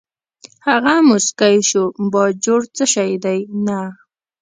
هغه 0.67 0.93
موسکی 1.09 1.57
شو: 1.69 1.83
باجوړ 2.11 2.61
څه 2.75 2.83
شی 2.93 3.11
دی، 3.23 3.39
نه. 3.65 3.79